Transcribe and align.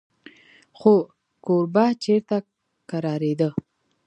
خو 0.79 0.93
کوربه 1.45 1.85
چېرته 2.03 2.37
کرارېده. 2.89 3.49